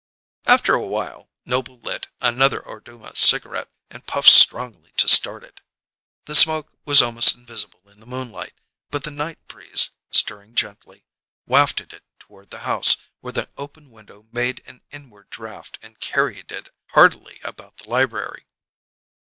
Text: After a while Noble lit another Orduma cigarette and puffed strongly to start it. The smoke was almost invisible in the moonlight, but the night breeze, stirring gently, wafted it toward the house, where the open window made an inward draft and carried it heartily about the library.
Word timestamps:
After 0.47 0.73
a 0.73 0.81
while 0.81 1.29
Noble 1.45 1.79
lit 1.79 2.07
another 2.21 2.59
Orduma 2.59 3.15
cigarette 3.15 3.69
and 3.91 4.03
puffed 4.07 4.31
strongly 4.31 4.93
to 4.97 5.07
start 5.07 5.43
it. 5.43 5.61
The 6.25 6.33
smoke 6.33 6.71
was 6.85 7.03
almost 7.03 7.35
invisible 7.35 7.87
in 7.87 7.99
the 7.99 8.07
moonlight, 8.07 8.53
but 8.89 9.03
the 9.03 9.11
night 9.11 9.37
breeze, 9.47 9.91
stirring 10.09 10.55
gently, 10.55 11.05
wafted 11.45 11.93
it 11.93 12.01
toward 12.17 12.49
the 12.49 12.61
house, 12.65 12.97
where 13.19 13.33
the 13.33 13.51
open 13.57 13.91
window 13.91 14.25
made 14.31 14.63
an 14.65 14.81
inward 14.89 15.29
draft 15.29 15.77
and 15.83 15.99
carried 15.99 16.51
it 16.51 16.69
heartily 16.93 17.39
about 17.43 17.77
the 17.77 17.87
library. 17.91 18.47